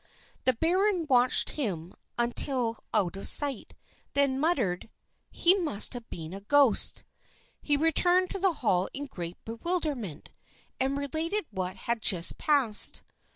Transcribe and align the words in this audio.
The 0.45 0.53
baron 0.53 1.05
watched 1.07 1.51
him 1.51 1.93
until 2.17 2.79
out 2.91 3.15
of 3.15 3.27
sight, 3.27 3.75
then 4.13 4.39
muttered, 4.39 4.89
"He 5.29 5.53
must 5.53 5.93
have 5.93 6.09
been 6.09 6.33
a 6.33 6.41
ghost!" 6.41 7.03
He 7.61 7.77
returned 7.77 8.31
to 8.31 8.39
the 8.39 8.51
hall 8.65 8.89
in 8.95 9.05
great 9.05 9.37
bewilderment, 9.45 10.31
and 10.79 10.97
related 10.97 11.45
what 11.51 11.75
had 11.75 12.01
just 12.01 12.39
passed. 12.39 13.03